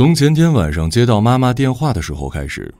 [0.00, 2.74] 从前天晚上接到妈妈电话的时候开始，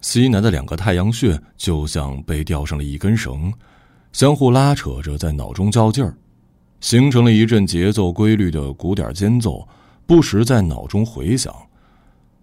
[0.00, 3.54] 西南的两个太阳穴就像被吊上了一根绳，
[4.10, 6.12] 相互拉扯着在脑中较劲儿，
[6.80, 9.68] 形成了一阵节奏规律的鼓点间奏，
[10.04, 11.54] 不时在脑中回响。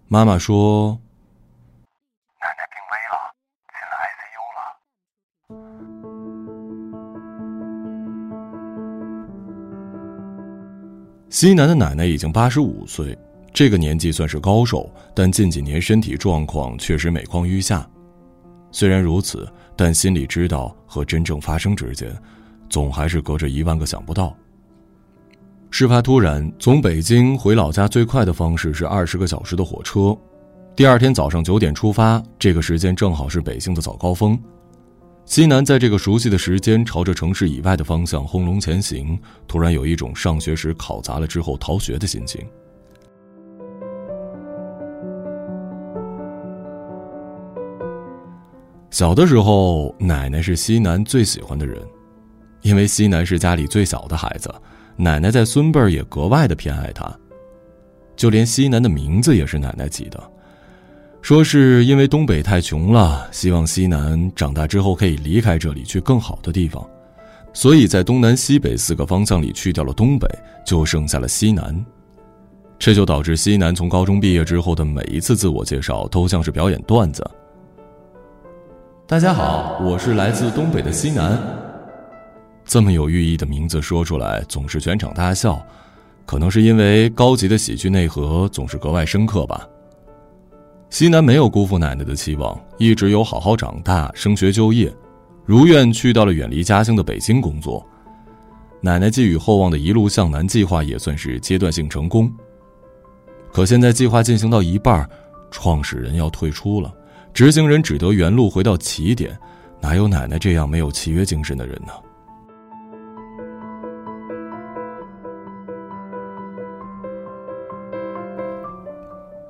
[0.08, 0.98] 妈妈说
[2.40, 3.14] ：“奶奶病危了，
[3.68, 4.60] 进了 ICU 了。”
[11.30, 13.14] 西南的奶奶已经八十五岁。
[13.52, 17.86] 这个年纪算是高寿，但近几年身体状况确实每况愈下。
[18.70, 19.46] 虽然如此，
[19.76, 22.10] 但心里知道和真正发生之间，
[22.70, 24.34] 总还是隔着一万个想不到。
[25.70, 30.16] 事发突然，从北京回老家最快的方式是二十个小时的火车。
[30.74, 34.38] 第二天早上九点出发，这个时间正好是北京的早高峰。
[35.26, 42.42] 西南在这个熟悉的时间朝着城市以外的方向轰隆前行，突然有一种上学时考砸了之后逃学的心情。
[48.92, 51.80] 小的时候，奶奶是西南最喜欢的人，
[52.60, 54.54] 因为西南是家里最小的孩子，
[54.96, 57.10] 奶奶在孙辈儿也格外的偏爱他。
[58.14, 60.22] 就连西南的名字也是奶奶起的，
[61.22, 66.86] 说是因为东北太穷了，希望西南长大之后可以离开这里去更好的地方，
[67.54, 70.28] 所以在东南西北四个方向里去掉了东北，
[70.66, 71.82] 就剩下了西南。
[72.78, 77.24] 这就导致西南从高中毕业之后的每一次自我介绍都像是表演段子。
[79.12, 81.38] 大家好，我是来自东北的西南。
[82.64, 85.62] 这么有寓意的名字说出来，总是全场大笑，
[86.24, 89.68] 可能是因为高级的喜剧内核总是格外深刻吧。
[90.88, 94.90] 西南没有辜负奶奶的期望，一直有好好长大、升学就业，
[95.44, 97.86] 如愿去到了远离家乡的北京工作。
[98.80, 102.32] 奶奶寄予厚望的一路向南计划也算是阶段性成功。
[103.52, 105.06] 可现在计划进行到一半，
[105.50, 106.90] 创始人要退出了。
[107.34, 109.36] 执行人只得原路回到起点，
[109.80, 111.92] 哪有奶奶这样没有契约精神的人呢？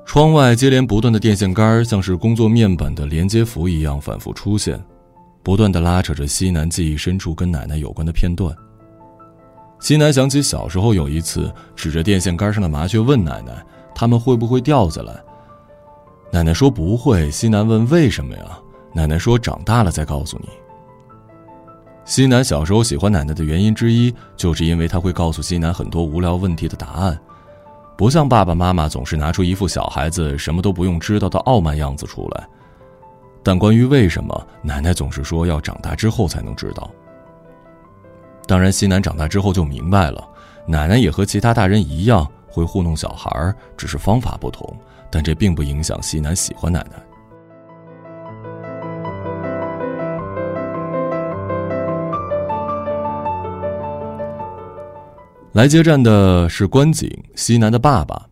[0.06, 4.78] 窗外接连不断的电线杆像是工作面板的连接符一样反复出现，
[5.42, 8.54] 不断的拉扯着西南记忆深处跟奶奶有关的片段。
[9.80, 15.20] 西南想起小时候有一次指着电线杆上的麻雀问奶奶：“它们会不会掉下来？”
[16.32, 17.30] 奶奶说不会。
[17.30, 18.58] 西南问为什么呀？
[18.94, 20.48] 奶奶说长大了再告诉你。
[22.06, 27.16] 西南小时候喜欢奶奶的原因之一，就是因为他会告诉西南很多无聊问题的答案，
[27.98, 32.48] 不像爸爸妈妈总是拿出一副小孩子什么都不用知道的傲慢样子出来。
[33.42, 36.90] 但关于为什么，奶奶总是说要长大之后才能知道。
[38.46, 40.26] 当然，西南长大之后就明白了，
[40.66, 44.76] 奶奶也和其他大人一样会糊弄小孩，只是方法不同。
[45.12, 46.96] 但这并不影响西南喜欢奶奶。
[55.52, 58.26] 来接站的是关景，西南的爸爸。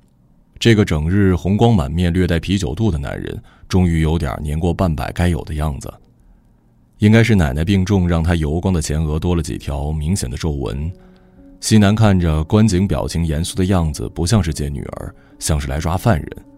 [0.58, 5.92] 这个整日红光满面、略带啤酒肚的男人，终于有点年过半百该有的样子。
[6.96, 10.90] 应该是奶奶病重，让他油光的前额多了几条明显的皱纹。
[11.60, 16.49] 西南看着关景表情严肃的样子，不像是接女儿，像是来抓犯人。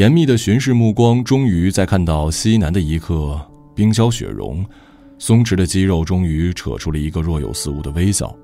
[0.00, 3.38] 严密的巡视目光，终于在看到西南的一刻，
[3.74, 4.64] 冰消雪融，
[5.18, 8.34] 松弛的肌肉终于扯出了一个若有似无的微笑。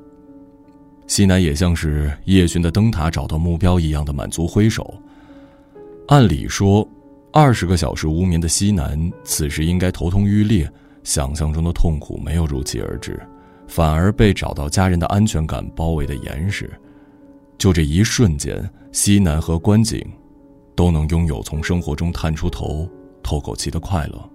[1.06, 4.92] 西南也像是夜巡的灯塔找到目标一样的满足挥手。
[6.08, 6.86] 按理说，
[7.32, 10.70] 二十个小时无眠的西南，此时应该头痛欲裂，
[11.04, 13.18] 想象中的痛苦没有如期而至，
[13.66, 16.70] 反而被找到家人的安全感包围的严实。
[17.56, 18.62] 就这一瞬间，
[18.92, 20.06] 西南和关景。
[20.76, 22.88] 都能拥有从生活中探出头、
[23.22, 24.30] 透口气的快乐。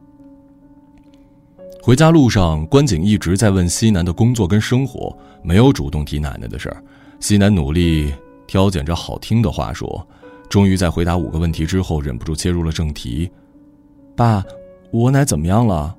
[1.82, 6.84] 回家路上，关景一直在问西南的工作跟生活，没有主动提奶奶的事儿。
[7.20, 8.14] 西南努力
[8.46, 10.08] 挑拣着好听的话说，
[10.50, 13.32] 终于在回答五个问题之后，忍不住切入了正题
[14.16, 14.44] ：“爸，
[14.92, 15.96] 我奶怎么样了？”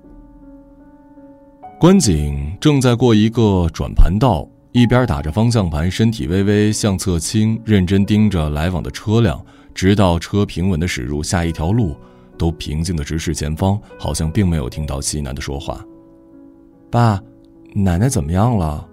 [1.81, 9.45] 关景正在过一个转盘道，一边打着方向盘，身体微微向侧倾，认真盯着来往的车辆。
[9.75, 11.97] 直到车平稳的驶入下一条路，
[12.39, 15.85] 都平静的直视前方，好像并没有听到西南的说话。
[16.91, 17.21] 爸，
[17.75, 18.89] 奶奶怎么样了？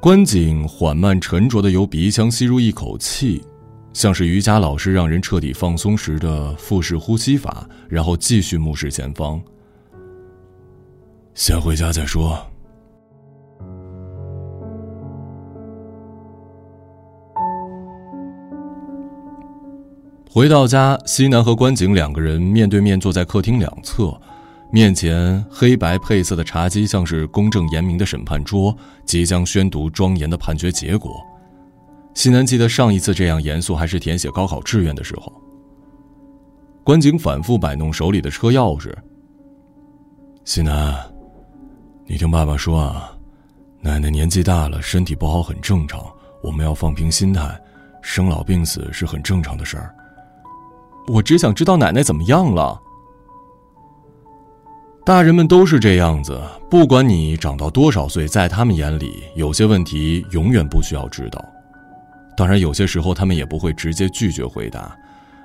[0.00, 3.40] 关景缓慢沉着的由鼻腔吸入一口气，
[3.92, 9.40] 像是瑜伽老师让人彻底放松时的腹式呼吸法，然后继续目视前方。
[11.34, 12.44] 先回家再说。
[20.34, 24.18] 回到家，西南和关景两个人面对面坐在客厅两侧，
[24.70, 28.74] 面前黑白配色的茶几像是公正严明的审判桌，
[29.04, 31.22] 即将宣读庄严的判决结果。
[32.14, 35.30] 西南记得上一次这样严肃还是填写高考志愿的时候。
[36.82, 38.90] 关景反复摆弄手里的车钥匙。
[40.46, 40.98] 西南，
[42.06, 43.12] 你听爸爸说啊，
[43.82, 46.02] 奶奶年纪大了，身体不好很正常，
[46.42, 47.54] 我们要放平心态，
[48.00, 49.94] 生老病死是很正常的事儿。
[51.08, 52.80] 我只想知道奶奶怎么样了。
[55.04, 56.40] 大人们都是这样子，
[56.70, 61.44] 不管你长到多少岁，在他们眼里，有些问题永远不需要知道。
[62.36, 64.96] 当然，有些时候他们也不会直接拒绝回答，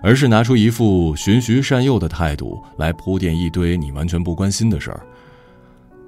[0.01, 5.05] 而是拿出一副循循善诱的态度来铺垫一堆你完全不关心的事儿。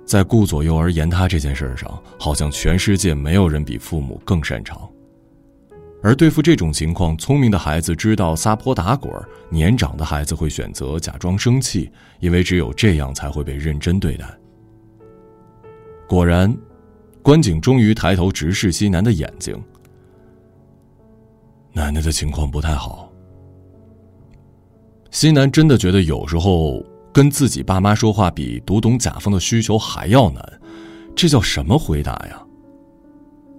[0.06, 4.89] 在顾左右而言他这件事上，好像全世界没有人比父母更擅长。
[6.02, 9.12] 而对付这种情况，聪明的孩子知道撒泼打滚，
[9.50, 14.26] 年长的孩子会选择假装生气，因为只有这样才会被认真对待。
[16.08, 16.56] 果然，
[17.22, 19.62] 关景终于抬头直视西南的眼睛。
[21.74, 23.12] 奶奶的情况不太好。
[25.12, 30.62] 西南真的觉得有时候跟自己爸妈说话比读懂甲方的需求还要难，
[31.14, 32.42] 这叫什么回答呀？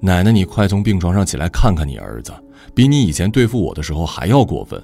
[0.01, 2.33] 奶奶，你快从病床上起来看看你儿子，
[2.75, 4.83] 比你以前对付我的时候还要过分。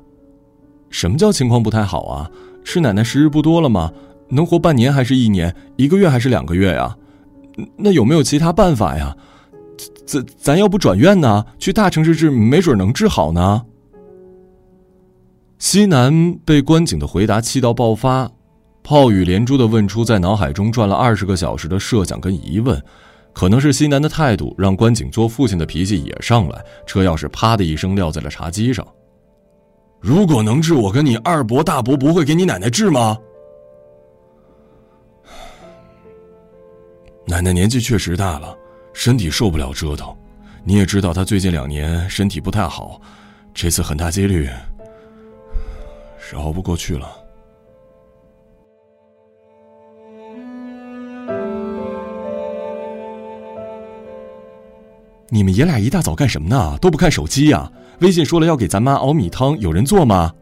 [0.91, 2.31] 什么叫情况不太好啊？
[2.65, 3.91] 是奶奶时日不多了吗？
[4.29, 5.55] 能活半年还是一年？
[5.77, 6.97] 一个月还是两个月呀？
[7.77, 9.17] 那有没有其他办法呀？
[10.05, 11.45] 咱咱要不转院呢？
[11.59, 13.63] 去大城市治，没准能治好呢。
[15.59, 18.31] 西南被关景的回答气到爆发，
[18.83, 22.81] 炮雨连珠的问出在脑海中转了二十个小时的设想跟疑问。
[23.37, 28.87] 可能是西南的态度让关景做父亲的脾气也上来，车钥匙啪的一声撂在了茶几上。
[30.01, 33.19] 如果能治，我跟你二伯大伯不会给你奶奶治吗？
[37.29, 38.57] 奶奶年纪确实大了，
[38.95, 40.17] 身体受不了折腾，
[40.65, 42.99] 你也知道她最近两年身体不太好，
[43.53, 44.49] 这次很大几率
[46.19, 47.07] 是熬不过去了。
[55.29, 56.79] 你们爷俩一大早干什么呢？
[56.81, 57.71] 都不看手机呀？
[58.01, 60.33] 微信说了要给咱妈熬米汤，有人做吗？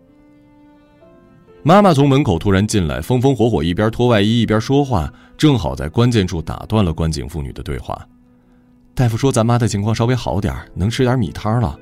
[1.62, 8.06] 妈妈从门口突然进来，风风火火，一边脱外衣一边说话，正好在关键处打断了关景父女的对话。
[8.94, 11.78] 大夫说咱妈的情况稍微好点能吃点米汤了。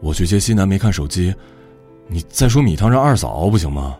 [0.00, 1.32] 我去接西南，没看手机。
[2.08, 3.96] 你再说米汤让二嫂熬不行吗？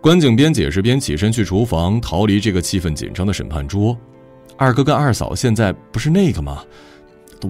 [0.00, 3.96] 关景边解释边起身去厨房，逃离这个气氛紧张的审判桌。
[4.62, 6.64] 二哥跟二嫂现在不是那个吗？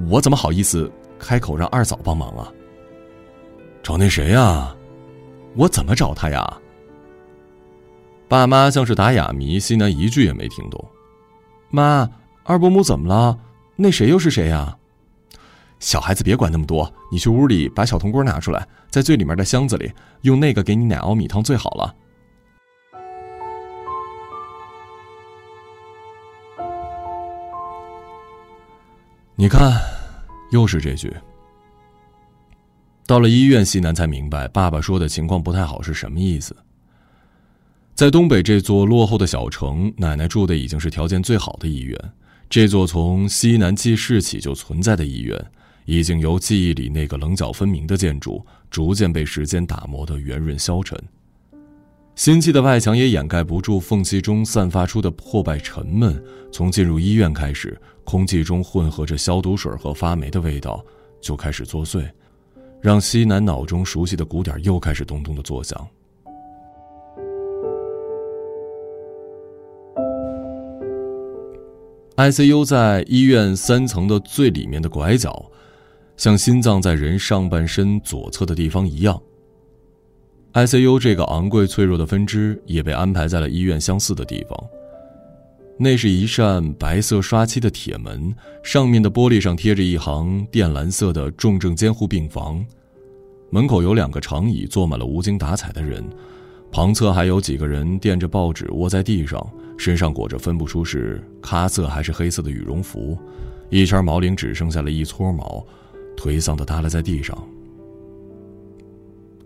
[0.09, 2.51] 我怎么好意思开口让二嫂帮忙啊？
[3.83, 4.75] 找那谁呀？
[5.55, 6.59] 我怎么找他呀？
[8.29, 10.83] 爸妈像是打哑谜，西南一句也没听懂。
[11.69, 12.09] 妈，
[12.45, 13.39] 二伯母怎么了？
[13.77, 14.75] 那谁又是谁呀？
[15.81, 19.93] 小孩子别管那么多，你去屋里把小铜锅拿出来，在最里面的箱子里，
[20.23, 21.95] 用那个给你奶熬米汤最好了。
[29.43, 29.77] 你看，
[30.53, 31.13] 又是这句。
[33.09, 36.57] 到了医院，西南才明白爸爸说的情况不太好是什么意思。
[37.93, 41.99] 在东北这座落后的小城，奶奶住的已经是条件最好的医院。
[42.49, 45.37] 这座从西南记事起就存在的医院，
[45.87, 50.97] 已经由记忆里那个棱角分明的建筑，逐渐被时间打磨得圆润消沉。
[52.15, 56.23] 新砌的外墙也掩盖不住缝隙中散发出的破败沉闷。
[56.53, 60.85] 从进入医院开始，空气中混合着消毒水和发霉的味道，
[61.21, 62.07] 就开始作祟，
[62.81, 65.89] 让西南脑中熟悉的鼓点又开始咚咚的作响。
[72.17, 75.51] ICU 在医院三层的最里面的拐角，
[76.19, 79.21] 像心脏在人上半身左侧的地方一样。
[80.55, 84.65] ICU 这个昂贵脆弱的分支也被安排在了医院相似的地方。
[85.79, 92.65] 那是一扇白色刷漆的铁门，上面的玻璃上贴着一行靛蓝色的“重症监护病房”。
[93.51, 96.05] 门口有两个长椅，坐满了无精打采的人，
[96.71, 99.45] 旁侧还有几个人垫着报纸窝在地上，
[99.79, 103.19] 身上裹着分不出是咖色还是黑色的羽绒服，
[103.71, 105.65] 一圈毛领只剩下了一撮毛，
[106.17, 107.37] 颓丧地耷拉在地上。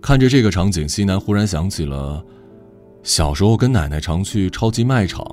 [0.01, 2.25] 看着这个场景，西南忽然想起了
[3.03, 5.25] 小时候跟奶奶常去超级卖场，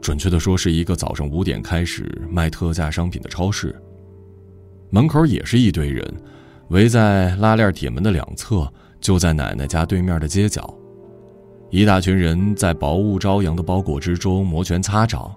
[0.00, 3.74] 准确的说是一个早上五点开始卖特价商品的超市。
[4.90, 6.04] 门口也是一堆人，
[6.68, 10.72] 围在拉链铁门的两侧，就在奶奶家对面的街角。
[11.70, 15.34] 一大群人在薄雾朝阳的包裹之中摩拳擦掌，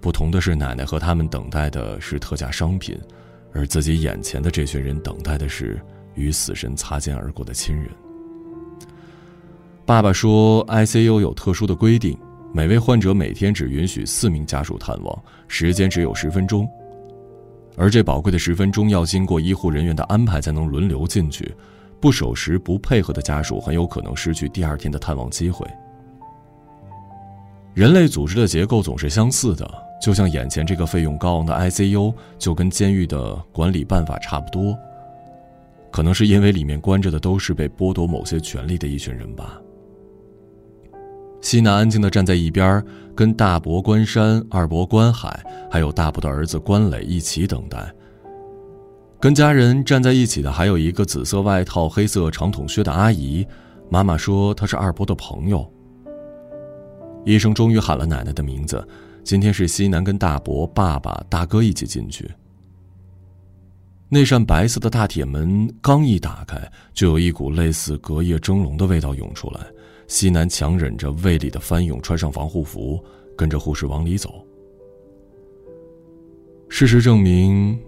[0.00, 2.98] 不同的是，奶奶和他们等待的是特价商品，
[3.52, 5.80] 而自己眼前的这群人等待的是
[6.16, 7.88] 与死神擦肩而过的亲人。
[9.84, 12.18] 爸爸说，ICU 有特殊的规定，
[12.52, 16.68] 每位患者每天只允许四名家属探望，时间只有十分钟，
[17.76, 21.54] 而这宝贵的十分钟要经过医护人员的安排才能轮流进去。
[22.00, 25.66] 不守时、不配合的家属很有可能失去第二天的探望机会。
[27.72, 29.70] 人类组织的结构总是相似的，
[30.00, 34.76] 就像眼前这个费用高昂的 ICU，就跟监狱的管理办法差不多。
[35.96, 39.58] 可能是因为里面关着的都是被剥夺某些权利的一群人吧。
[41.40, 42.84] 西南安静地站在一边，
[43.14, 47.90] 跟大伯关山、二伯关海，还有大伯的儿子关磊一起等待。
[49.18, 53.46] 跟家人站在一起的还有一个紫色外套、黑色长筒靴的阿姨，
[53.88, 55.66] 妈妈说她是二伯的朋友。
[57.24, 58.86] 医生终于喊了奶奶的名字，
[59.24, 62.30] 今天是西南跟大伯、爸爸、大哥一起进去。
[64.08, 66.56] 那扇白色的大铁门刚一打开，
[66.94, 69.60] 就有一股类似隔夜蒸笼的味道涌出来。
[70.06, 73.02] 西南强忍着胃里的翻涌，穿上防护服，
[73.36, 74.44] 跟着护士往里走。
[76.68, 77.78] 事实证明。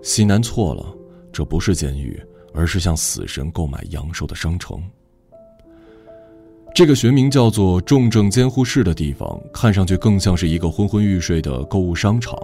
[0.00, 0.96] 西南错了，
[1.32, 2.20] 这不是监狱，
[2.52, 4.80] 而是向死神购买阳寿的商城。
[6.74, 12.36] 这个学名叫做重症监护室的地方，看上去更像是一个昏昏欲睡的购物商场。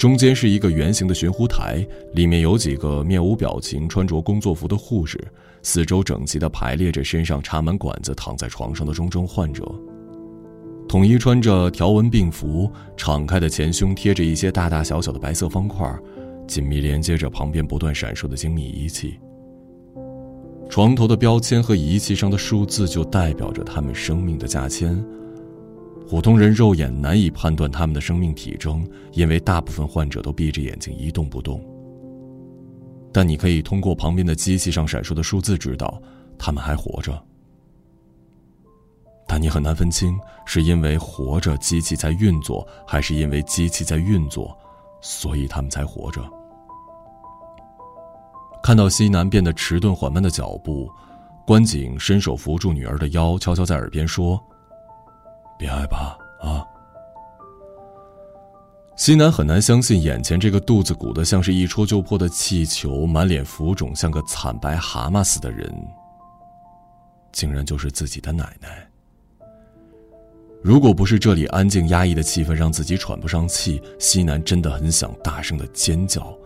[0.00, 5.22] 中间是一个圆形的悬壶台，里面有几个面无表情、穿着工作服的护士，
[5.62, 9.62] 四周整齐地排列着身上插满管子、躺在床上的重症患者，
[10.88, 15.94] 统一穿着条纹病服，敞开的前胸贴着一些大大小小的白色方块。
[16.48, 19.20] 紧密连接着旁边不断闪烁的精密仪器。
[20.70, 24.98] 床头的标签和仪器上的数字就代表着他们生命的价签。
[26.10, 31.64] 普通人肉眼难以判断他们的生命体征，因为大部分患者都闭着眼睛一动不动。
[33.12, 36.02] 但你可以通过旁边的机器上闪烁的数字知道，
[36.36, 37.16] 他们还活着。
[39.28, 44.58] 但你很难分清，是因为活着机器在运作，还是因为机器在运作，
[45.00, 46.20] 所以他们才活着。
[48.64, 50.90] 看到西南变得迟钝缓慢的脚步，
[51.46, 54.42] 关景伸手扶住女儿的腰，悄悄在耳边说
[55.60, 56.64] ：“别害怕啊。”
[58.96, 65.72] 西南很难相信，眼前这个肚子鼓得像是一戳就破的气球、满脸浮肿像个惨白蛤蟆似的人，
[67.32, 68.86] 竟然就是自己的奶奶。
[70.62, 76.36] 如果不是这里安静压抑的气氛让自己喘不上气，西南真的很想大声的尖叫。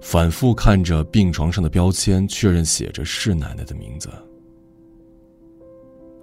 [0.00, 4.08] 反复看着病床上的标签，确认写着是奶奶的名字。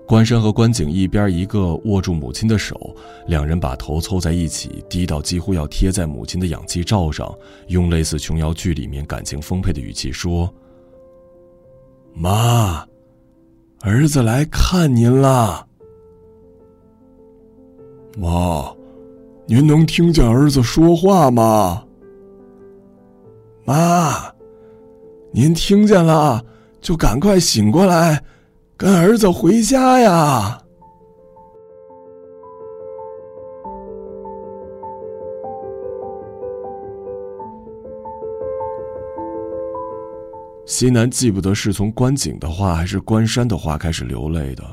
[0.09, 2.95] 关山和关景一边一个握住母亲的手，
[3.27, 7.31] 两人把头凑在一起，低到几乎要贴在母亲的氧气罩上，
[7.67, 10.51] 用类似琼瑶剧里面感情丰沛的语气说
[12.11, 12.83] ：“妈，
[13.81, 15.67] 儿子来看您了。
[18.17, 18.73] 妈，
[19.45, 21.83] 您能听见儿子说话吗？”
[23.63, 24.33] 妈，
[25.31, 26.43] 您听见了，
[26.81, 28.23] 就赶快醒过来，
[28.79, 30.63] 跟儿子回家呀！
[40.65, 44.63] 西南记不得是从关景的话还是关山的话开始流泪的。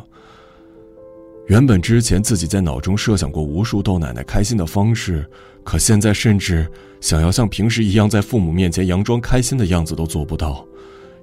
[1.48, 5.28] 原本之前自己在脑中设想过无数逗奶奶开心的方式。
[5.64, 6.64] 可现在，甚至
[7.00, 10.64] 想要像平时一样在父母面前佯装开心的样子都做不到，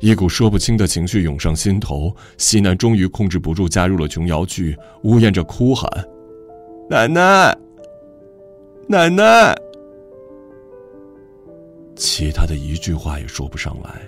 [0.04, 2.14] 一股说不清的情绪涌上心头。
[2.38, 5.90] 西南终于控制不住，加入了琼瑶剧，呜咽着哭喊
[6.92, 7.58] ：“奶奶，
[8.86, 9.56] 奶奶！”
[11.96, 14.02] 其他的一句话也说不上来。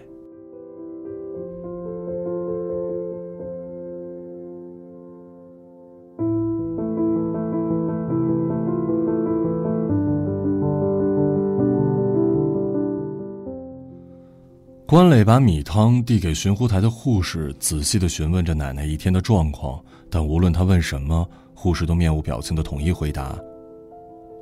[14.88, 19.84] 关磊把米汤递给巡呼台的护士，仔细的询问着奶奶一天的状况。
[20.12, 23.36] 但无论他问什么，护士都面无表情的统一回答：“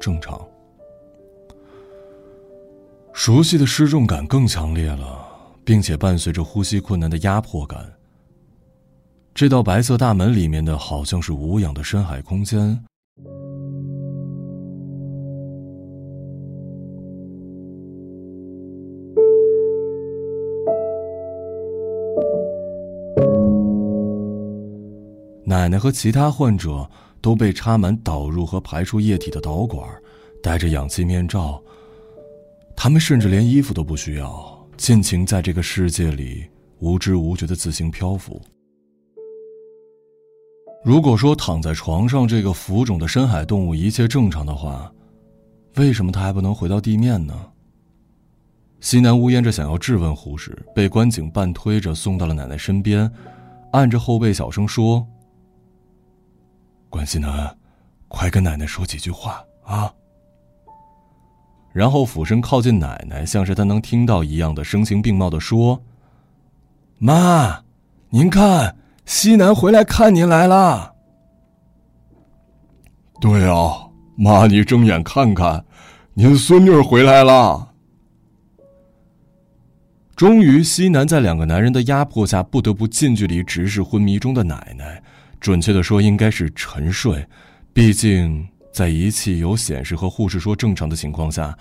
[0.02, 0.40] 正常。”
[3.14, 5.26] 熟悉的失重感更强烈了，
[5.64, 7.90] 并且伴随着呼吸困难的压迫感。
[9.34, 12.84] 这道白色大门里面的好像是无氧的深海空间。
[25.54, 26.90] 奶奶和其他患者
[27.22, 29.88] 都被插满导入和排出液体的导管，
[30.42, 31.62] 戴着氧气面罩。
[32.76, 36.44] 他们甚至连衣服都不需要，尽情在这个世界里
[36.80, 38.42] 无知无觉的自行漂浮。
[40.84, 44.92] 如果说躺在床上这个浮肿的深海动物一切正常的话，
[45.76, 47.40] 为什么他还不能回到地面呢？
[48.82, 53.10] 西南呜咽着想要质问护士，被关景半推着送到了奶奶身边，
[53.72, 55.08] 按着后背小声说
[56.94, 57.58] ：“关西南，
[58.08, 59.92] 快跟奶奶说几句话啊！”
[61.74, 65.82] 然后俯身靠近奶奶，像是他能听到一样的声情并茂的说
[67.02, 67.64] ：“妈，
[68.12, 70.94] 您看。”西南回来看您来了。
[73.20, 75.66] 对啊，妈，你睁眼看看，
[76.14, 77.74] 您孙女回来了。
[80.16, 85.04] 终于，西南在两个男人的压迫下，不得不近距离直视昏迷中的奶奶。
[85.44, 87.28] 准确的说，应该是沉睡，
[87.74, 91.54] 毕竟在仪器有显示和护士说正常的情况下，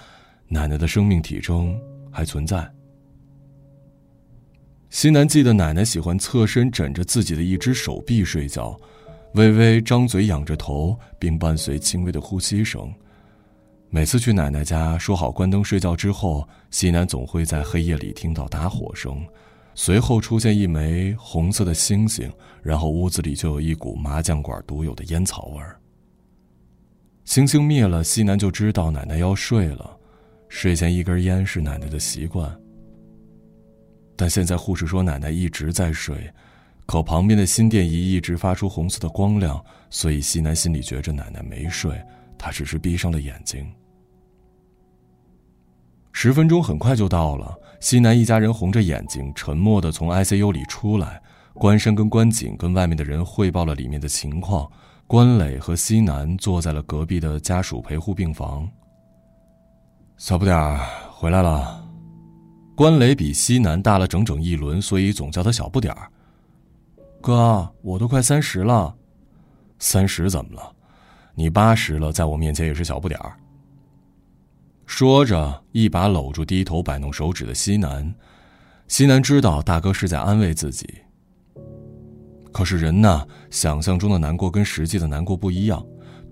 [0.47, 1.77] 奶奶的生命体征
[2.09, 2.65] 还存在。
[4.89, 8.79] 西南记得奶奶喜欢侧身枕着自己的一只手臂睡觉，
[9.35, 12.89] 微微张嘴仰着头，并伴随轻微的呼吸声。
[13.91, 19.27] 每次去奶奶家说好关灯睡觉之后，西南总会在黑夜里听到打火声，
[19.75, 22.31] 随后出现一枚红色的星星，
[22.63, 25.79] 然后屋子里就有一股麻将馆独有的烟草味儿。
[27.25, 29.99] 星星灭了，西南就知道奶奶要睡了。
[30.49, 32.55] 睡前一根烟是奶奶的习惯。
[34.17, 36.31] 但现在护士说奶奶一直在睡，
[36.85, 41.99] 可旁边的心电仪一直发出红色的光亮，所以西南心里觉着奶奶没睡，
[42.37, 43.67] 他只是闭上了眼睛。
[46.13, 51.21] 十分钟很快就到了，西南一家人红着眼睛，沉默的从 ICU 里出来。
[51.55, 54.71] 关山跟关景跟外面的人汇报了里面的情况，
[55.07, 58.69] 关磊和西南坐在了隔壁的家属陪护病房。
[60.17, 61.85] 小不点儿回来了。
[62.75, 66.09] 关磊比西南大了整整一轮，所以总叫他小不点儿。
[67.21, 68.95] 哥，我都快三十了，
[69.79, 70.73] 三十怎么了？
[71.35, 73.37] 你八十了，在我面前也是小不点儿。
[74.95, 78.15] 说着，一把搂住低头摆弄手指的西南。
[78.89, 80.87] 西南知道大哥是在安慰自己。
[82.53, 85.83] 可是人呐，想象中的难过跟实际的难过不一样，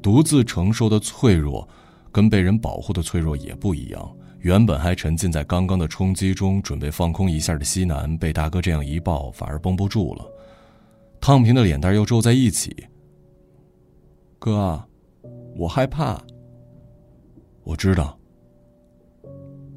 [0.03, 1.67] 独自承受的脆弱，
[2.13, 4.17] 跟被人保护的脆弱也不一样。
[4.41, 10.31] 原本还沉浸在刚刚的冲击中，准备放空一下的西南，被大哥这样一抱，反而绷不住了，
[11.19, 12.77] 烫平的脸蛋又皱在一起。
[14.39, 14.79] 哥，
[15.57, 16.23] 我害怕。
[17.65, 18.20] 我知道。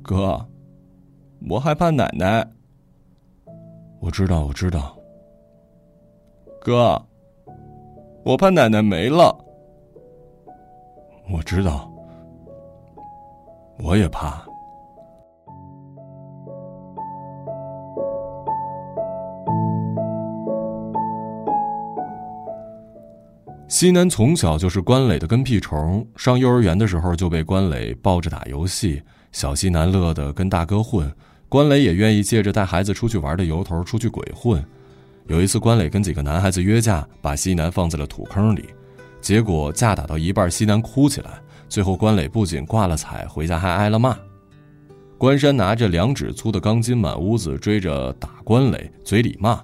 [0.04, 0.46] 哥，
[1.50, 2.46] 我害怕奶奶。
[4.02, 4.98] 我知道，我知道。
[6.60, 7.02] 哥，
[8.26, 9.34] 我怕奶奶没了。
[11.32, 11.90] 我知道。
[13.80, 14.46] 我也怕。
[23.70, 29.02] 西南从小就是关磊的跟屁虫，上幼儿园的时候就被关磊抱着打游戏，
[29.34, 31.12] 小西南乐的跟大哥混，
[31.50, 34.64] 关磊也愿意借着带孩子出去玩的由头出去鬼混。
[35.28, 38.70] 有一次，关磊跟几个男孩子约架，把西南放在了土坑里，
[39.22, 44.18] 结果架打到一半，西南哭起来，最后关磊不仅挂了彩，回家还挨了骂。
[45.18, 49.60] 关山拿着两指粗的钢筋满屋子追着打关磊，嘴里骂：“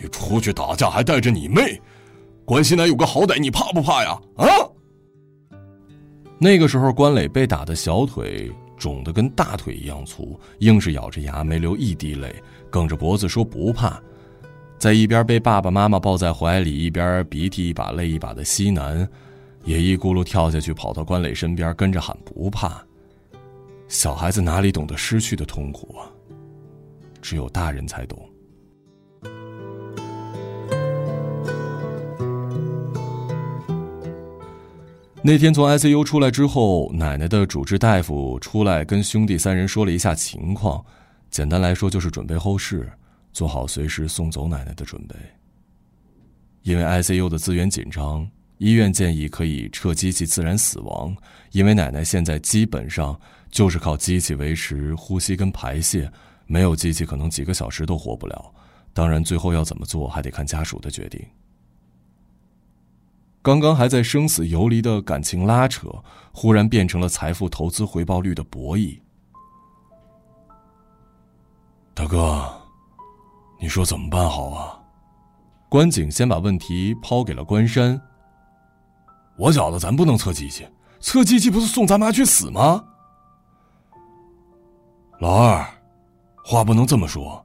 [0.00, 1.80] 你出去打架还带着你妹！”
[2.44, 4.18] 关西南有个好歹，你怕不怕呀？
[4.36, 4.46] 啊！
[6.38, 8.50] 那个时候，关磊被打的小腿
[8.82, 12.34] 肿得跟大腿一样粗，硬是咬着牙没流一滴泪，
[12.68, 14.02] 梗着脖子说不怕。
[14.76, 19.08] 在一边被爸爸妈妈抱在怀里，一边鼻涕一把泪一把的西南，
[19.62, 22.84] 也一咕噜跳下去，跑到关磊身边，跟着喊不怕。
[23.86, 26.10] 小孩子哪里懂得失去的痛苦啊？
[27.20, 28.18] 只有大人才懂。
[35.24, 40.84] 那天从 ICU 出来之后，奶奶的主治大夫出来跟兄弟三人说了一下情况，
[41.30, 42.90] 简单来说就是准备后事，
[43.32, 45.14] 做好随时送走奶奶的准备。
[46.62, 51.16] 因为 ICU 的资源紧张，医院建议可以撤机器自然死亡，
[51.52, 56.10] 因为奶奶现在基本上就是靠机器维持呼吸跟排泄，
[56.46, 58.52] 没有机器可能几个小时都活不了。
[58.92, 61.24] 当然，最后要怎么做还得看家属的决定。
[63.42, 65.88] 刚刚还在生死游离的感情拉扯，
[66.32, 69.00] 忽然变成了财富投资回报率的博弈。
[71.92, 72.48] 大哥，
[73.60, 74.78] 你说怎么办好啊？
[75.68, 78.00] 关景先把问题抛给了关山。
[79.36, 80.68] 我觉得咱不能测机器，
[81.00, 82.84] 测机器不是送咱妈去死吗？
[85.18, 85.66] 老二，
[86.44, 87.44] 话不能这么说。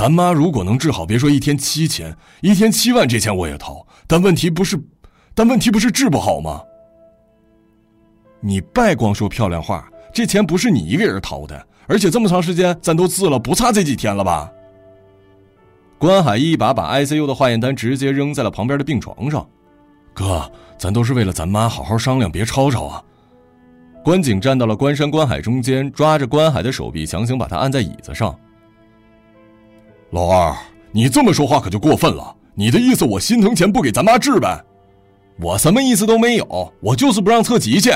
[0.00, 3.86] 咱妈如果能治好，别说一天七千，一天七万，这钱我也掏。
[4.06, 4.82] 但问题不是，
[5.34, 6.62] 但问题不是治不好吗？
[8.40, 14.50] 你别光说漂亮话，这钱不是你一个人掏的，而且这么长时间咱都治了，不差这几天了吧？
[15.98, 19.46] 关海一把把 ICU 的化验单直接扔在了旁边的病床上。
[20.14, 23.04] 哥，咱都是为了咱妈，好好商量，别吵吵啊！
[24.02, 28.34] 关景站到了关山、关海中间，抓着关海的手臂，强行把他按在椅子上。
[30.10, 30.52] 老二，
[30.90, 32.34] 你这么说话可就过分了。
[32.54, 34.60] 你的意思，我心疼钱不给咱妈治呗？
[35.40, 37.90] 我什么意思都没有，我就是不让测机器。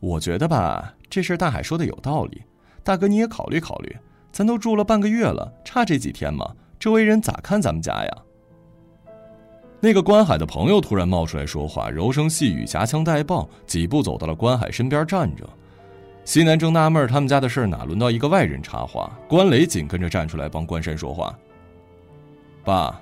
[0.00, 2.42] 我觉得吧，这事大海说的有道理。
[2.82, 3.94] 大哥你也考虑考虑，
[4.32, 6.52] 咱都住了半个月了，差这几天吗？
[6.80, 8.10] 周围人咋看咱们家呀？
[9.80, 15.46] 那个关海的朋友突然冒出来说话，柔声细语，夹枪带棒，几步走到了关海身边站着。
[16.28, 19.18] 西南正纳闷他们家的事哪轮到一个外人插话？
[19.26, 21.34] 关磊紧跟着站出来帮关山说话。
[22.62, 23.00] 爸，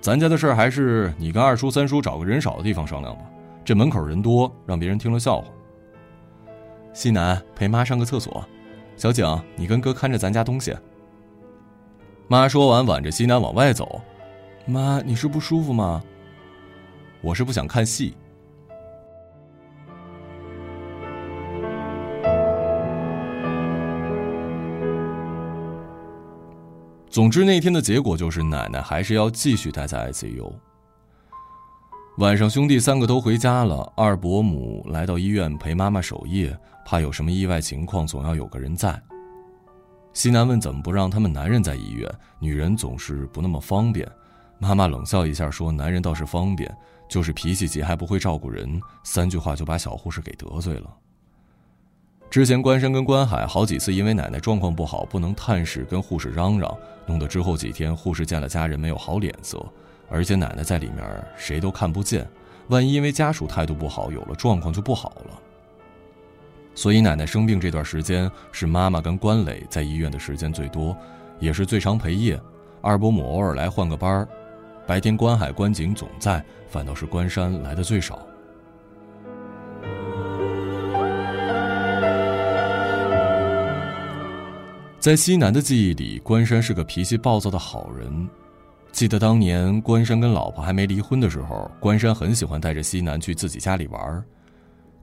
[0.00, 3.22] 咱家的事还是你跟二叔、三叔找个人少的地方商量吧。
[3.64, 5.46] 这门口人多，让别人听了笑话。
[6.92, 8.44] 西南陪妈上个厕所，
[8.96, 10.76] 小景，你跟哥看着咱家东西。
[12.26, 14.02] 妈说完，挽着西南往外走。
[14.66, 16.02] 妈，你是不舒服吗？
[17.20, 18.16] 我是不想看戏。
[27.14, 30.52] 总之，那天的结果就是奶奶还是要继续待在 ICU。
[32.18, 33.92] 晚上，兄弟三个都回家了。
[33.96, 39.00] 二伯母来到医院陪妈妈守夜，怕有什么意外情况，总要有个人在。
[40.12, 42.12] 西南问：“怎么不让他们男人在医院？
[42.40, 44.10] 女人总是不那么方便。”
[44.58, 46.68] 妈妈冷笑一下说：“男人倒是方便。”
[47.08, 50.90] 就是脾气急，还不会照顾人，三句话就把小护士给得罪了。
[52.34, 59.64] 之前关山跟关海好几次因为奶奶状况不好不能探视，跟护士嚷嚷，弄得之后几天护士见了家人没有好脸色，
[60.10, 62.28] 而且奶奶在里面谁都看不见，
[62.70, 65.40] 万一因为家属态度不好有了状况就不好了。
[66.74, 70.96] 所以奶奶生病这段时间是妈妈跟关磊在医院的时间最多，
[71.38, 72.36] 也是最长陪夜，
[72.80, 74.28] 二伯母偶尔来换个班儿。
[74.88, 78.26] 白天关海、关景总在，反倒是关山来的最少。
[85.04, 88.26] 在西南的记忆里，关山是个脾气暴躁的好人。
[88.90, 94.24] 记得当年关山跟老婆还没离婚的时候，关山很喜欢带着西南去自己家里玩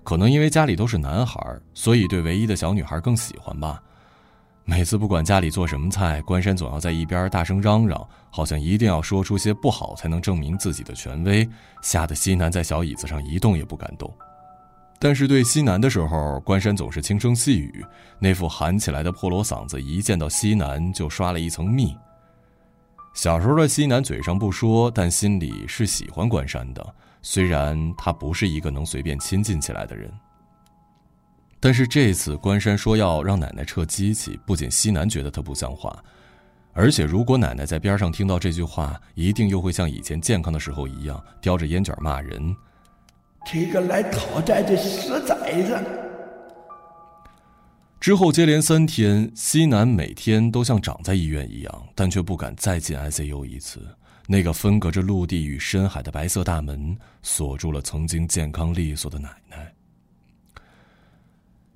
[0.02, 1.40] 可能因为家里都是男孩，
[1.76, 3.80] 所以对唯一的小女孩更喜欢吧。
[4.66, 11.48] 每次不管家里做什么菜，关山总要在一边大声嚷嚷，好像一定要说出些不好才能证明自己的权威，
[11.84, 14.12] 吓得西南在小椅子上一动也不敢动。
[15.04, 17.84] 但是对西南的时候，关山总是轻声细语，
[18.20, 21.98] 那副喊起来的破锣嗓子，一见到西南就刷了一层蜜。
[23.16, 30.08] 小时候的西南嘴上不说，但心里是喜欢关山的，虽然他不是一个能随便亲近起来的人。
[31.60, 35.98] 但是这次关山说要让奶奶撤机器，不仅西南觉得他不像话，
[36.74, 42.56] 而且如果奶奶在边上听到这句话，一定又会像以前健康的时候一样，叼着烟卷骂人。
[43.46, 45.78] 这个来讨债的死崽子！
[48.00, 53.80] 之后接连三天，西南每天都像长在医院一样，但却不敢再进 ICU 一次。
[54.28, 59.74] 那个分隔着陆地与深海的白色大门，锁住了曾经健康利索的奶奶。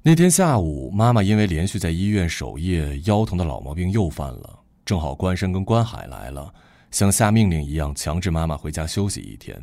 [0.01, 4.59] 那天下午，妈妈因为连续在医院守夜，腰疼的老毛病又犯了。
[4.85, 6.53] 正好关山跟关海来了，
[6.91, 9.61] 像下命令一样强制妈妈回家休息一天。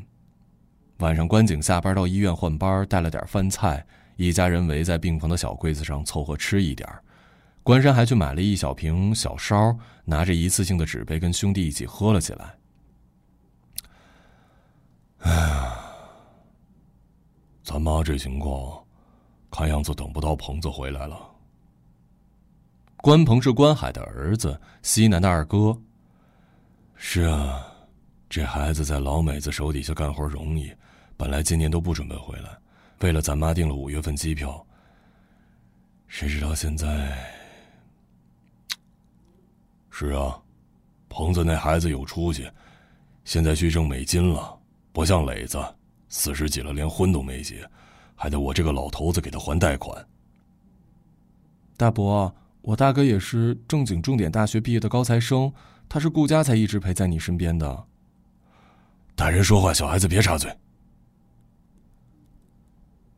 [0.98, 3.84] 晚上，关景下班到医院换班，带了点饭菜，
[4.16, 6.88] 一家人围在病房的小柜子上凑合吃一点。
[7.62, 12.54] 关山还去买了一小瓶小烧，拿着一次性的纸杯跟兄弟一起喝了起来。
[15.18, 15.78] 哎呀，
[17.62, 18.80] 咱妈这情况。
[19.50, 21.18] 看样子等不到鹏子回来了。
[22.96, 25.78] 关鹏是关海的儿子，西南的二哥。
[26.96, 27.71] 是啊，
[28.32, 30.72] 这孩子在老美子手底下干活容易，
[31.18, 32.48] 本来今年都不准备回来，
[33.00, 34.66] 为了咱妈订了五月份机票。
[36.08, 37.14] 谁知道现在……
[39.90, 40.40] 是啊，
[41.10, 42.50] 鹏子那孩子有出息，
[43.22, 44.58] 现在去挣美金了，
[44.94, 45.62] 不像磊子，
[46.08, 47.68] 四十几了连婚都没结。
[48.14, 50.08] 还得我这个老头子给他还贷款。
[51.76, 55.52] 大伯，我大哥也是正经重点大学毕业的高材生，
[55.86, 57.84] 他是顾家才一直陪在你身边的。
[59.22, 60.52] 大人说话，小孩子别插嘴。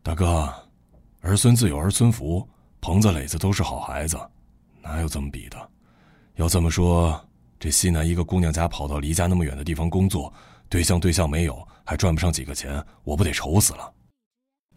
[0.03, 0.53] 大哥，
[1.23, 2.47] 儿孙自有儿孙福，
[2.83, 4.19] 棚子垒子都是好孩子，
[4.83, 5.57] 哪有这么比的？
[6.35, 7.19] 要这么说，
[7.59, 10.31] 这西南一个姑娘家跑到离家那么远的地方工作，
[10.69, 13.91] 对象对象没有，还赚不上几个钱，我不得愁死了？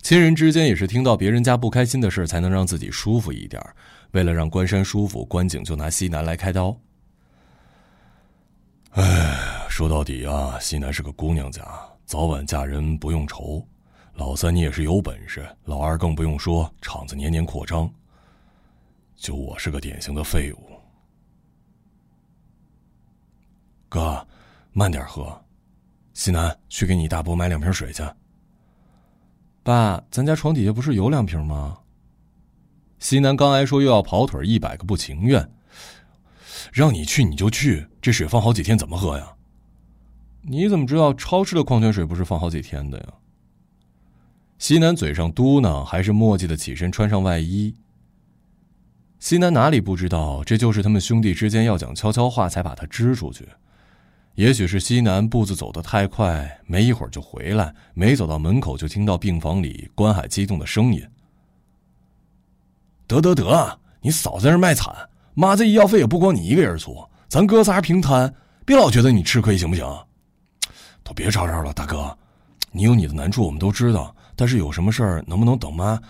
[0.02, 3.62] 亲人之间也是听到别人家不开心的事才能让自己舒服一点。
[4.12, 6.80] 为了让关山舒服，关景就拿西南来开刀。
[8.98, 11.64] 哎，说到底啊，西南是个姑娘家，
[12.04, 13.64] 早晚嫁人不用愁。
[14.16, 17.88] 老三你也是有本事，老二更不用说，厂子年年扩张。
[19.16, 20.82] 就我是个典型的废物。
[23.88, 24.26] 哥，
[24.74, 25.40] 慢点喝。
[26.16, 28.02] 西南，去给你大伯买两瓶水去。
[29.62, 31.78] 爸，咱家床底下不是有两瓶吗？
[32.98, 35.48] 西南刚挨说又要跑腿，一百个不情愿。
[36.72, 39.34] 让你去你就去，这水放好几天怎么喝呀？
[40.42, 43.08] 你怎么知道超市的矿泉水不是放好几天的呀？
[44.58, 47.76] 西南嘴上嘟囔，还是磨叽的起身穿上外衣。
[49.20, 53.48] 西南哪里不知道，这就是他们兄弟之间要讲悄悄话，才把他支出去。
[54.36, 61.04] 也许是西南步子走得太快，没一会儿就回来，没走到门口就听到病房里关海激动的声音
[63.08, 64.96] ：“得得得，你少在这卖惨！
[65.40, 68.34] 妈，这医药费也不光你一个人出，咱哥仨平摊，
[68.66, 69.86] 别老觉得你吃亏行不行？
[71.06, 72.18] 都别吵吵了，大哥，
[72.72, 74.16] 你有你的难处，我们都知道。
[74.36, 76.02] 但是有什么事儿，能不能等妈？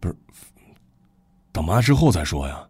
[0.00, 0.16] 不是，
[1.52, 2.66] 等妈之后再说呀。”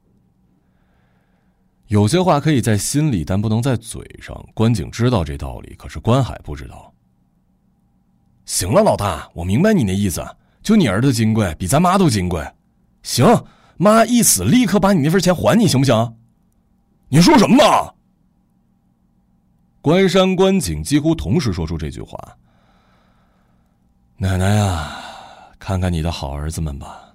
[1.88, 4.46] 有些话可以在心里，但不能在嘴上。
[4.52, 6.92] 关景知道这道理，可是关海不知道。
[8.44, 10.22] 行了，老大，我明白你那意思。
[10.62, 12.46] 就你儿子金贵，比咱妈都金贵。
[13.02, 13.26] 行，
[13.76, 16.16] 妈一死，立刻把你那份钱还你，行不行？
[17.08, 17.94] 你说什么呢？
[19.80, 22.16] 关山、关景几乎同时说出这句话。
[24.16, 24.92] 奶奶呀，
[25.58, 27.11] 看看你的好儿子们吧。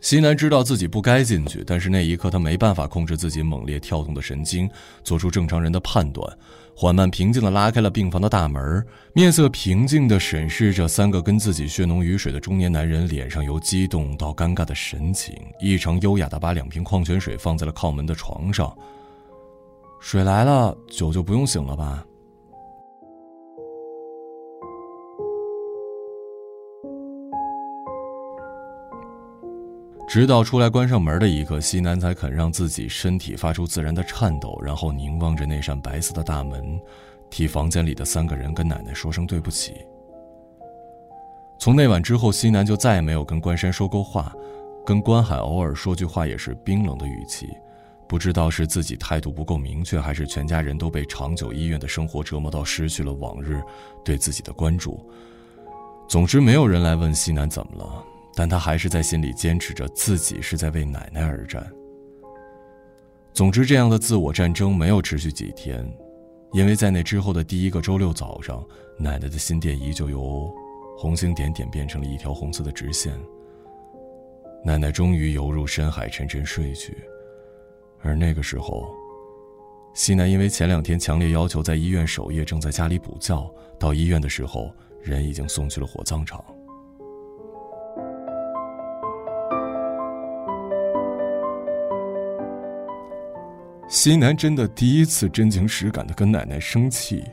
[0.00, 4.68] 西南知道自己不该进去，但是那一刻他没办法控制自己猛烈跳动的神经，
[5.04, 6.26] 做出正常人的判断，
[6.74, 18.74] 缓慢平静的拉开了病房的大门，面色平静的审视着三个跟自己血浓于水的中年男人，脸上由激动到尴尬的神情，异常优雅的把两瓶矿泉水放在了靠门的床上。
[20.00, 22.02] 水来了，酒就不用醒了吧。
[30.10, 36.80] 直到出来关上门的一刻，西南才肯让自己身体发出自然的颤抖，然后凝望着那扇白色的大门，
[37.30, 39.86] 替房间里的三个人跟奶奶说声对不起。
[41.60, 44.34] 从那晚之后，西南就再也没有跟关山说过话，
[44.84, 47.48] 跟关海偶尔说句话也是冰冷的语气，
[48.08, 53.62] 不知道是自己态度不够明确，还是全家人都被长久医院的生活折磨到失去了往日
[54.04, 55.08] 对自己的关注。
[56.08, 58.04] 总之，没有人来问西南怎么了。
[58.40, 61.70] 但他还是在心里坚持着自己是在为奶奶而战。
[63.34, 65.86] 总之，这样的自我战争没有持续几天，
[66.54, 68.66] 因为在那之后的第一个周六早上，
[68.98, 70.50] 奶奶的心电仪就由
[70.96, 73.12] 红星点点变成了一条红色的直线。
[74.64, 76.96] 奶奶终于游入深海，沉沉睡去。
[78.00, 78.88] 而那个时候，
[79.92, 83.54] 西南因为前两天强烈要求在医院守夜，正在家里补觉。
[83.78, 86.42] 到医院的时候，人已经送去了火葬场。
[93.90, 97.24] 西南真的第一次真情实感的跟奶奶生气，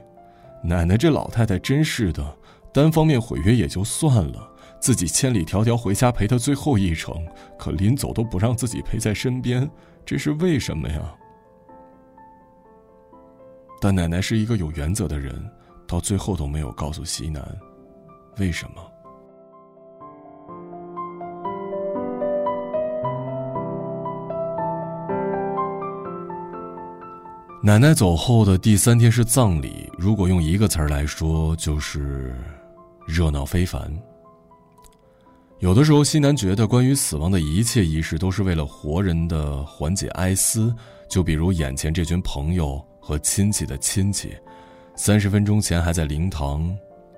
[0.64, 2.36] 奶奶这老太太真是的，
[2.74, 7.14] 单方面毁约也就算了，自己千里迢迢回家陪她最后一程，
[7.60, 9.70] 可临走都不让自己陪在身边，
[10.04, 11.16] 这是为什么呀？
[13.80, 15.48] 但奶奶是一个有原则的人，
[15.88, 17.48] 到最后都没有告诉西南，
[18.38, 18.82] 为什么。
[27.68, 32.34] 奶奶走后的第三天是葬礼，如果用一个词儿来说，就是
[33.06, 33.94] 热闹非凡。
[35.60, 40.74] 有的时候，西南觉得关于死亡的一切仪式都是为了活人的缓解哀思，
[41.10, 44.34] 就比如眼前这群朋友和亲戚的亲戚，
[44.96, 46.74] 三十分钟前还在灵堂，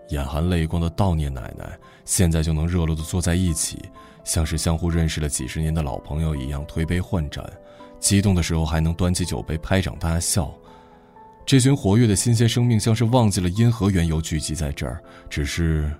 [0.09, 3.77] 眼含泪光的悼念奶奶，现在就能热络的坐在一起，
[4.23, 7.47] 像是相互认识了几十年的老朋友一样推杯换盏。
[7.99, 10.51] 激动的时候还能端起酒杯拍掌大笑，
[11.45, 15.91] 这群活跃的新鲜生命像是忘记了因何缘由聚集在这儿，只是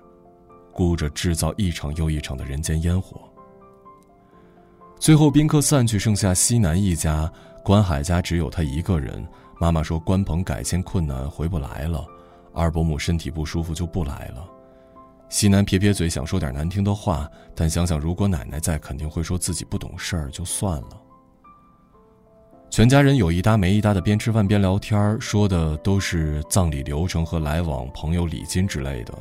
[0.72, 3.20] 顾着制造一场又一场的人间烟火。
[4.98, 7.30] 最后宾客散去，剩下西南一家
[7.64, 9.26] 关海家只有他一个人。
[9.58, 12.06] 妈妈说关鹏改签困难回不来了，
[12.54, 14.48] 二伯母身体不舒服就不来了。
[15.28, 20.99] 西南撇撇嘴，想说点难听的话，但想想如果奶奶在，肯定会说自己不懂事儿，就算了。
[22.70, 29.12] 全家人有一搭没一搭的边吃饭边聊天，说的都是葬礼流程和来往朋友礼金之类的。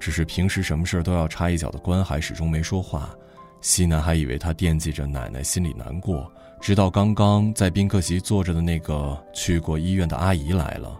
[0.00, 3.14] 只是平时什么事都要插一脚的关海始终没说话。
[3.60, 6.32] 西南还以为他惦记着奶奶，心里难过。
[6.62, 10.98] 直到刚刚在宾客席坐着的那个去过医院的阿姨来了，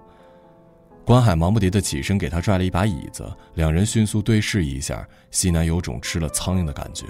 [1.06, 7.06] 关海忙不迭的起身给他拽了一把椅子，两人迅速对视一下，西南有种吃了苍蝇的感觉。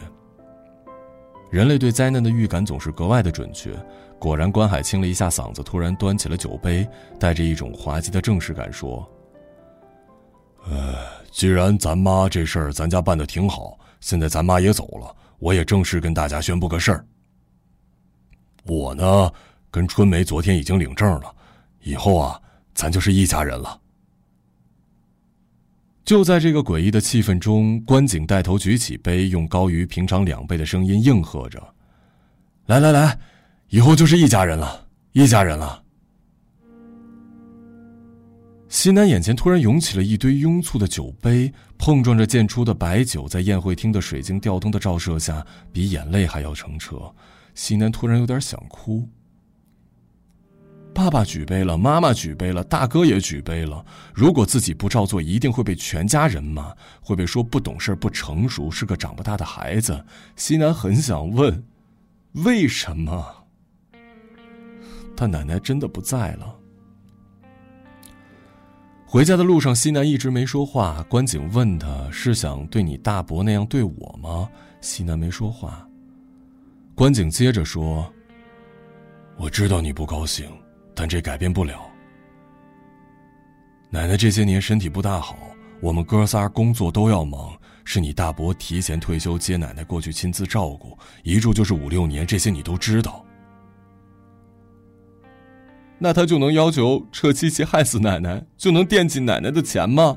[1.53, 3.71] 人类对灾难的预感总是格外的准确。
[4.19, 6.89] 果然，关海清了一下嗓子，突然端起了酒杯，
[7.21, 9.07] 带着一种滑稽的正式感说
[10.65, 10.95] ：“呃，
[11.31, 17.05] 既然咱妈这事儿咱家办的挺好，现在咱妈也走了，我也正式跟大家宣布个事儿。
[18.65, 19.31] 我呢，
[19.71, 21.35] 跟春梅昨天已经领证了，
[21.83, 22.41] 以后啊，
[22.73, 23.79] 咱就是一家人了。”
[26.05, 31.63] 就在这个诡异的气氛中，关景带头举起杯，用高于平常两倍的声音应和着
[32.67, 33.19] ：“来来来！”
[33.71, 35.83] 以后就是一家人了，一家人了。
[38.69, 47.01] 西南眼前突然涌起了一堆拥簇的酒杯，碰撞着溅出的白酒，在宴会厅的水晶吊灯的照射下，比眼泪还要澄澈。
[47.55, 49.09] 西南突然有点想哭。
[50.95, 53.85] 爸爸举杯了，妈妈举杯了，大哥也举杯了。
[54.15, 60.05] 如果自己不照做，一定会被全家人骂，会被说不懂事、不成熟，是个长不大的孩子。
[60.37, 61.65] 西南很想问，
[62.33, 63.25] 为什么？
[65.17, 66.55] 他奶奶真的不在了。
[69.07, 71.03] 回家的路上，西南一直没说话。
[71.09, 74.49] 关景问他：“是想对你大伯那样对我吗？”
[74.81, 75.87] 西南没说话。
[76.95, 78.11] 关景接着说
[79.37, 80.51] ：“我知道你不高兴，
[80.95, 81.81] 但这改变不了。
[83.91, 85.37] 奶奶这些年身体不大好，
[85.81, 87.53] 我们哥仨工作都要忙，
[87.85, 93.25] 是你大伯提前退休接奶奶过去亲自照顾，一住就是五六年，这些你都知道。”
[95.99, 100.17] 那他就能要求撤七七害死奶奶，就能惦记奶奶的钱吗？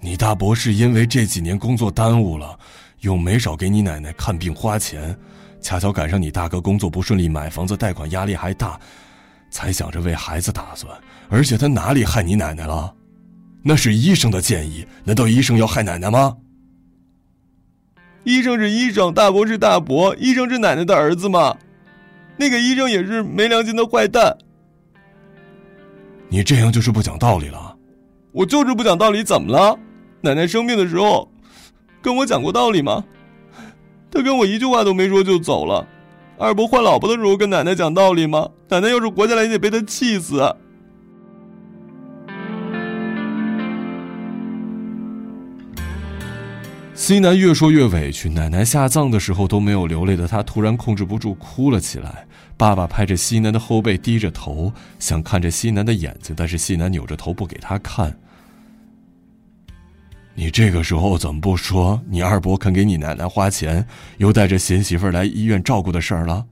[0.00, 2.58] 你大伯是因为这几年工作耽误了，
[3.00, 5.16] 又没少给你奶奶看病花钱，
[5.64, 8.78] 恰巧赶上你大哥工作不顺利，买房子贷款压力还大，
[9.50, 10.94] 才想着为孩子打算。
[11.30, 12.94] 而且他哪里害你奶奶了？
[13.62, 16.36] 那是医生的建议，难道医生要害奶奶吗？
[18.24, 21.56] 医生是医生，大伯是大伯，医生是奶奶的儿子吗？
[22.36, 24.36] 那个医生也是没良心的坏蛋。
[26.28, 27.74] 你这样就是不讲道理了。
[28.32, 29.78] 我就是不讲道理，怎么了？
[30.20, 31.26] 奶奶生病的时候，
[32.02, 33.02] 跟我讲过道理吗？
[34.14, 35.86] 他跟我一句话都没说就走了。
[36.38, 38.48] 二伯换老婆的时候跟奶奶讲道理吗？
[38.68, 40.40] 奶奶要是活下来，也得被他气死。
[46.94, 52.24] 西南越说越委屈，奶奶下葬的时候都没有流泪的他，突然控制不住哭了起来。
[52.56, 58.16] 爸爸拍着西南的后背，低着头想看着西南的眼睛，但是西南扭着头不给他看。
[60.34, 63.86] 你这个时候怎么不说你二伯肯给你奶奶花钱，
[64.18, 66.44] 又带着新媳妇来医院照顾的事儿了？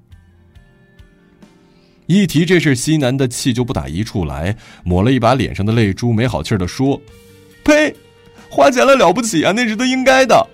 [2.07, 7.01] 一提这事，西南的气就不打一处来，抹了一把脸上的泪珠，没好气的说
[7.64, 7.95] ：“呸！”
[8.51, 10.47] 花钱了了不起啊，那是他应该的。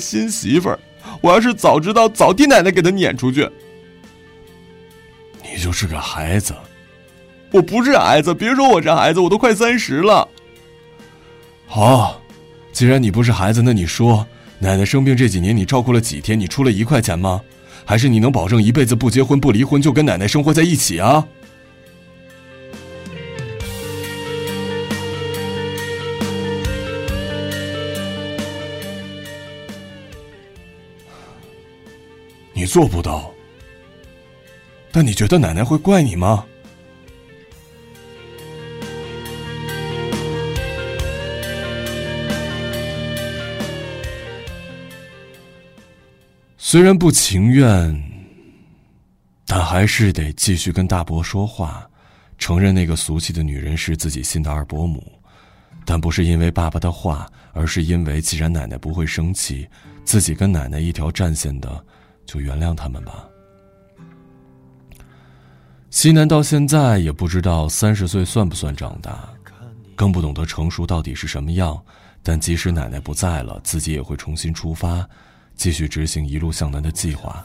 [0.00, 0.78] 新媳妇儿，
[1.20, 3.48] 我要是早知道，早替奶奶给他撵出去。
[5.42, 6.54] 你就是个孩子，
[7.50, 10.26] 我不是孩子，别说我是孩子，我都快三十了。
[11.66, 12.21] 好，
[12.72, 14.26] 既然你不是孩子，那你说，
[14.58, 16.40] 奶奶生病这几年你照顾了几天？
[16.40, 17.40] 你出了一块钱吗？
[17.84, 21.26] 还是你能保证一辈子不结婚不离婚就跟奶奶生活在一起啊？
[32.52, 33.32] 你做不到，
[34.92, 36.46] 但你觉得奶奶会怪你吗？
[46.72, 48.02] 虽然不情愿，
[49.44, 51.86] 但还是得继续跟大伯说话，
[52.38, 55.04] 承认那个俗气的女人是自己新的二伯母，
[55.84, 59.68] 但不是因为爸爸的话，而是因为既然奶奶不会生气，
[60.02, 61.84] 自己跟奶奶一条战线的。
[62.24, 63.28] 就原谅他们吧。
[65.90, 69.28] 西南到现在也不知道三十岁算不算长大，
[69.94, 71.78] 更不懂得成熟到底是什么样。
[72.22, 75.06] 但即使奶奶不在了，自己也会重新出发，
[75.54, 77.44] 继续执行一路向南的计划。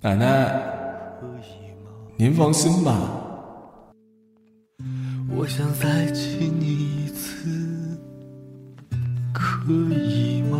[0.00, 0.62] 奶奶，
[2.16, 2.92] 您放心吧。
[5.30, 7.98] 我想再亲你一次，
[9.32, 10.58] 可以吗？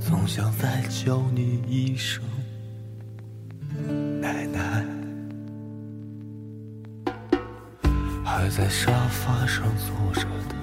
[0.00, 2.22] 总想再叫你一声
[4.20, 4.84] 奶奶。
[8.24, 10.54] 还在沙发上坐着的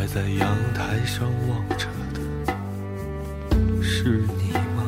[0.00, 2.20] 还在阳台上望着的
[3.82, 4.82] 是你吗？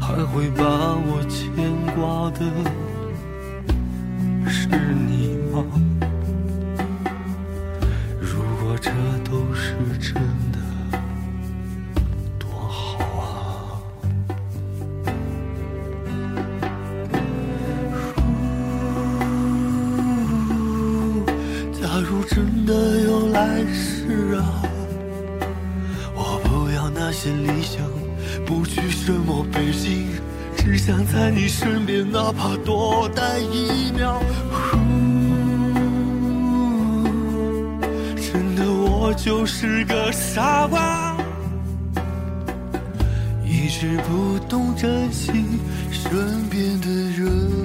[0.00, 1.50] 还会把我牵
[1.96, 2.38] 挂的
[4.48, 5.29] 是你
[39.22, 41.14] 就是个傻瓜，
[43.44, 45.30] 一直不懂珍惜
[45.92, 47.59] 身边的人。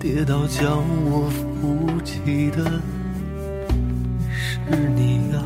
[0.00, 0.78] 跌倒将
[1.10, 2.80] 我扶起的
[4.30, 5.42] 是你呀，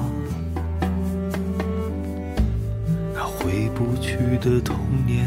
[3.15, 4.77] 那回不去的童
[5.07, 5.27] 年。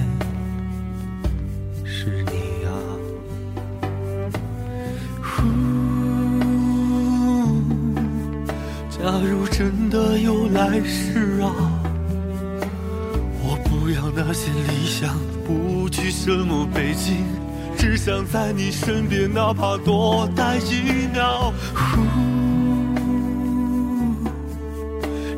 [1.84, 2.70] 是你呀、
[5.24, 5.42] 呼，
[8.92, 11.50] 假如真的有来世啊，
[13.42, 15.18] 我不要那些理想，
[15.48, 17.26] 不去什么北京，
[17.88, 21.54] 只想在你身边，哪怕多待一秒。
[21.76, 22.02] 呼，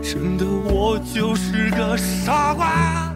[0.02, 3.14] 真的我就是个傻瓜。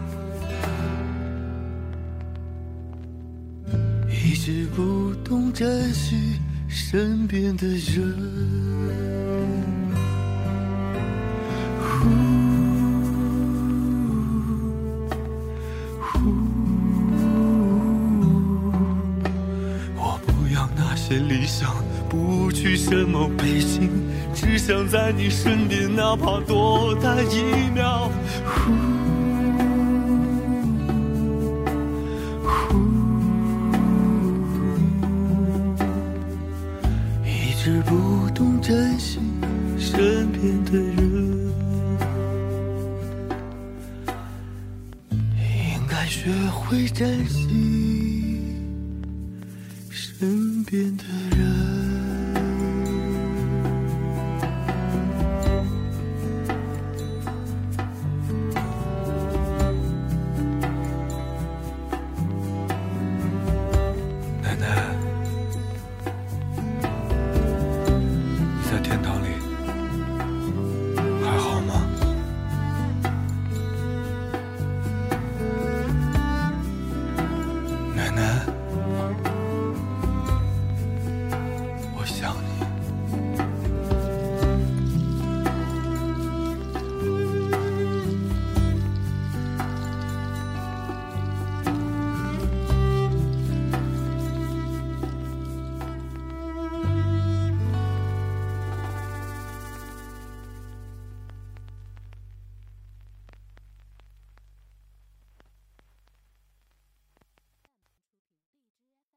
[4.10, 9.01] 一直不懂珍惜身边的人。
[21.62, 21.72] 想，
[22.10, 23.92] 不去什么北京，
[24.34, 28.10] 只想在你身边，哪怕多待一秒。
[28.44, 28.72] 呼
[32.44, 32.76] 呼。
[37.24, 39.20] 一直不懂珍惜
[39.78, 41.52] 身边的人，
[45.12, 47.81] 应该学会珍惜